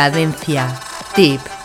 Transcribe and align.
Cadencia. 0.00 0.80
Tip. 1.14 1.59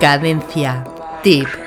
Cadencia. 0.00 0.82
Tip. 1.22 1.59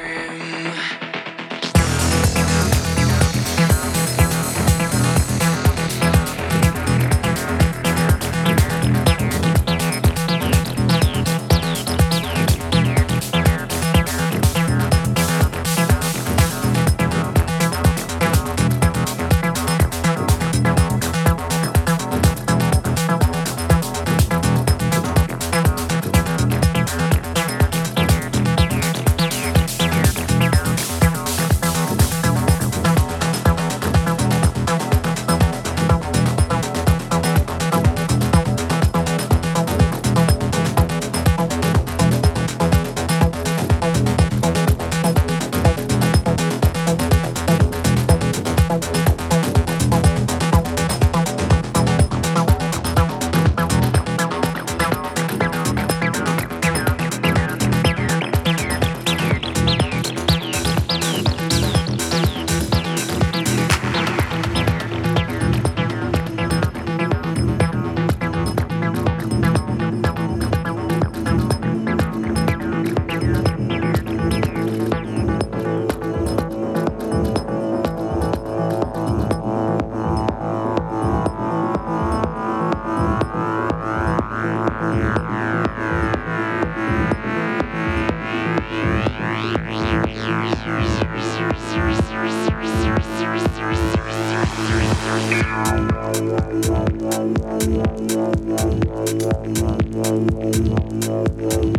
Thank 101.35 101.77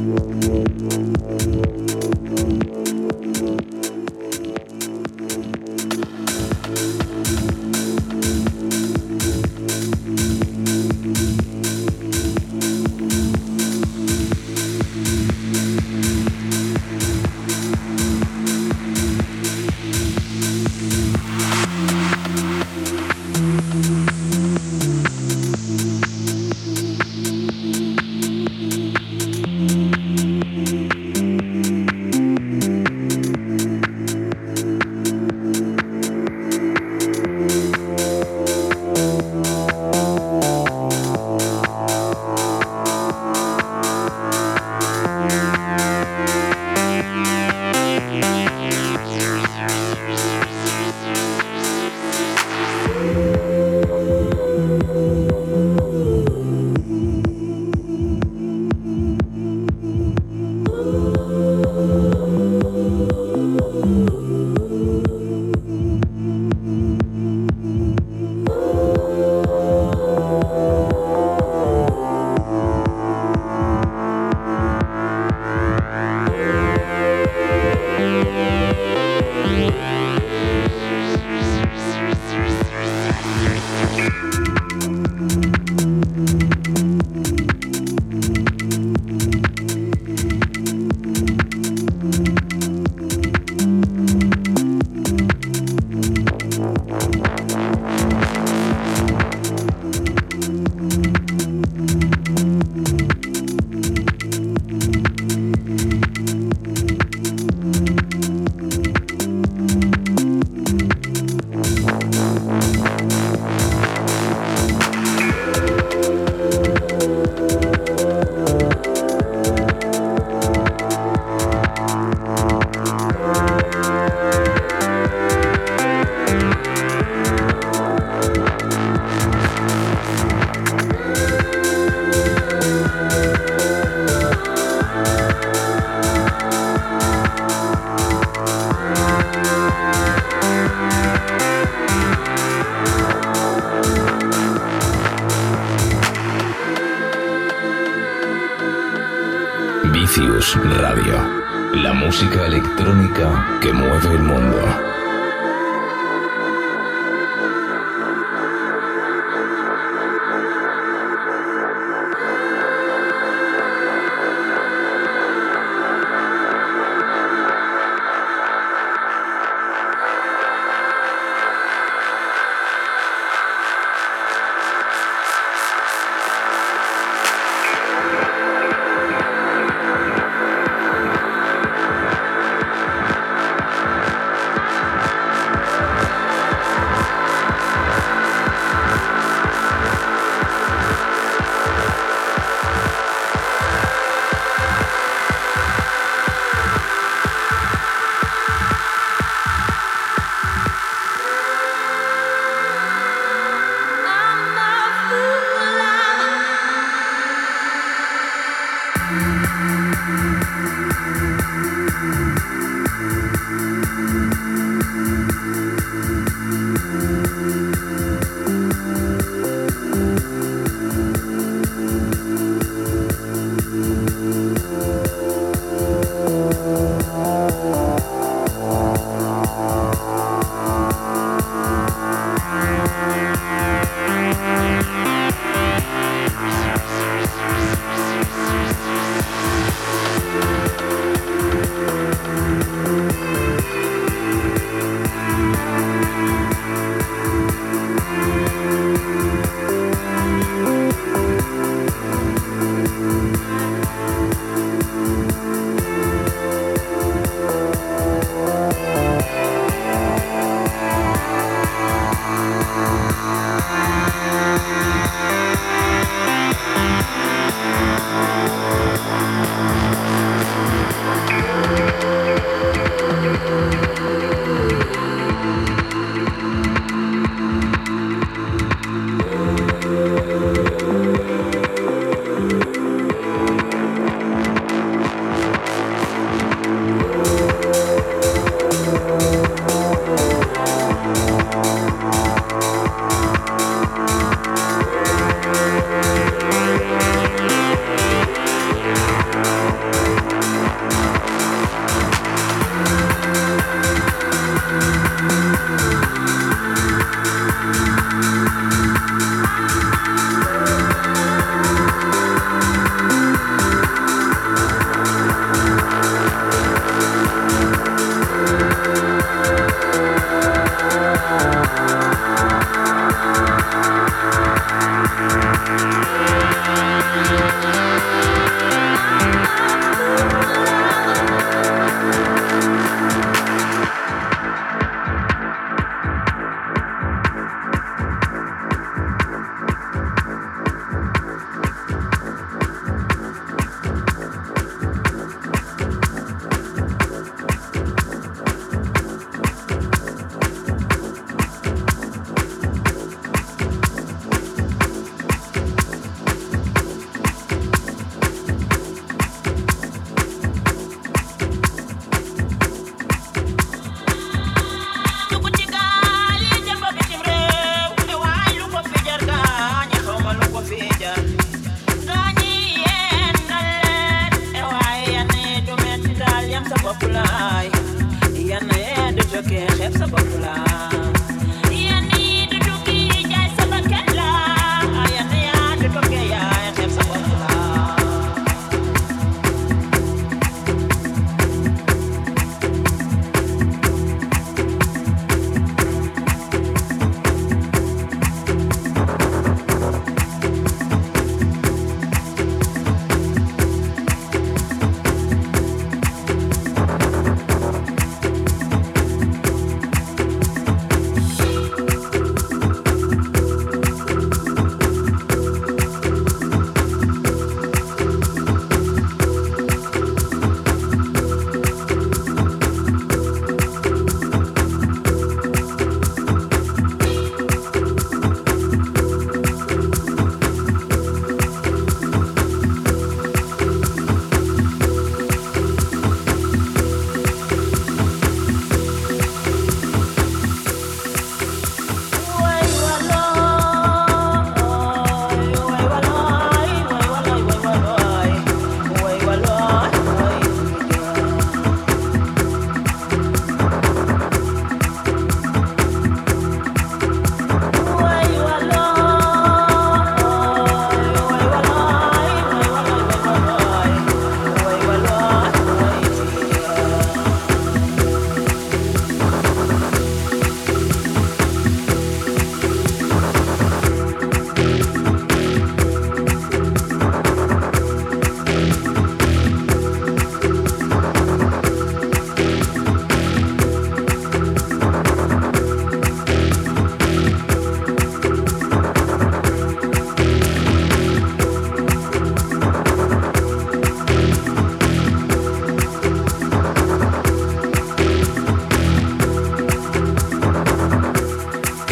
you. 0.00 0.33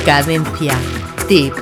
Cadencia. 0.05 0.73
Tip. 1.29 1.62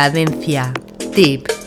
Cadencia. 0.00 0.72
Tip. 1.12 1.59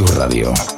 Radio. 0.00 0.71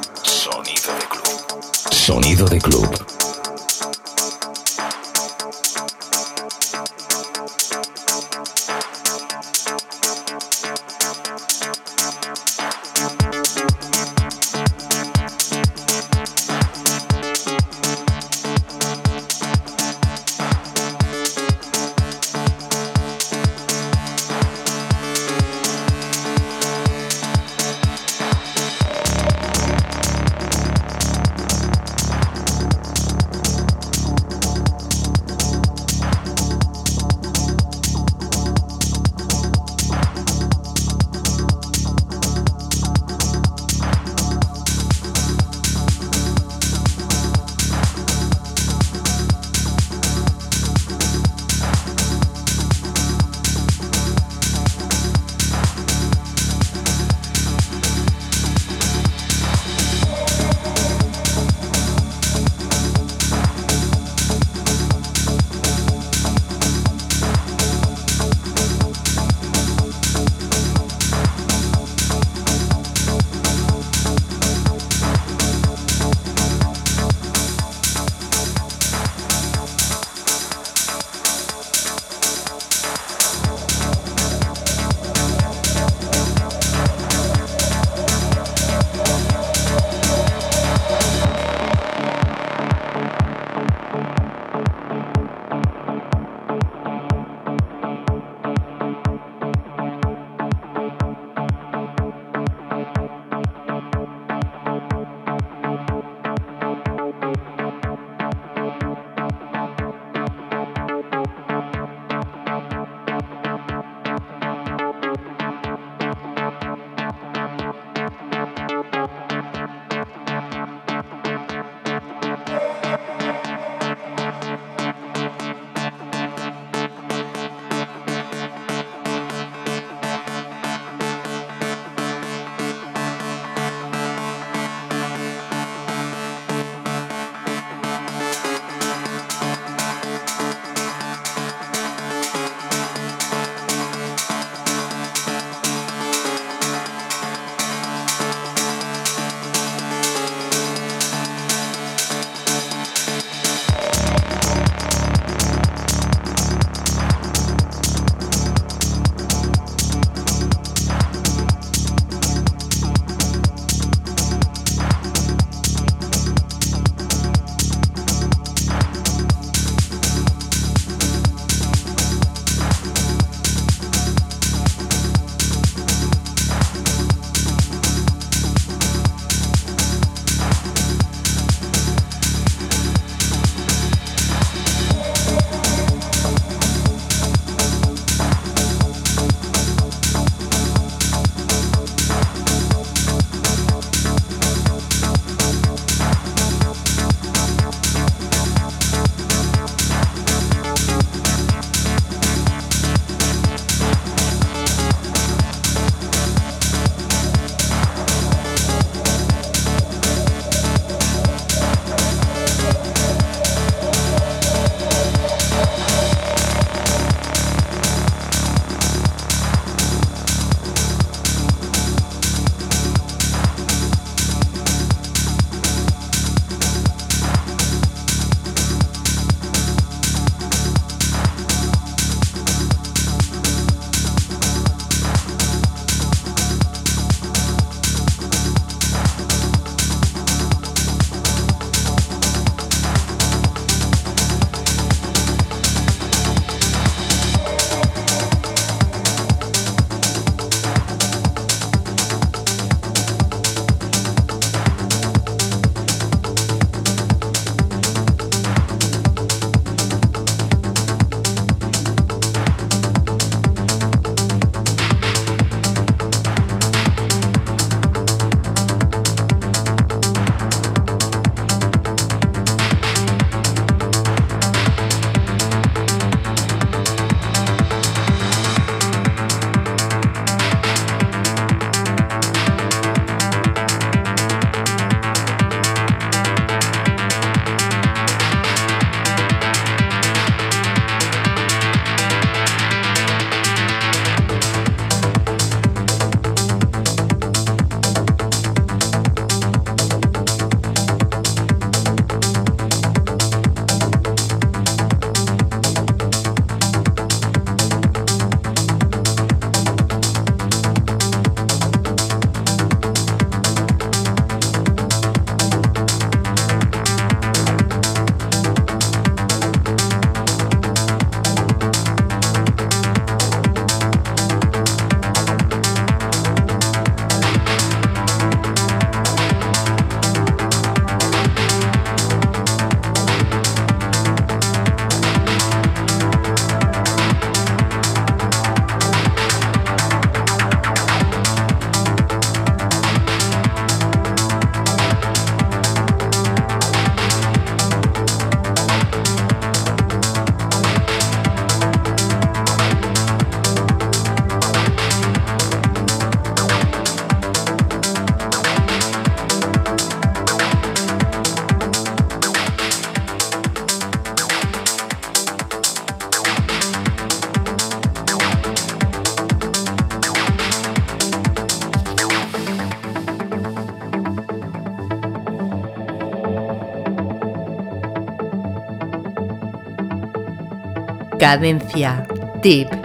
Cadencia. 381.25 382.05
Tip. 382.43 382.84